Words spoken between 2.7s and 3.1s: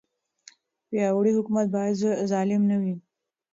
نه وي.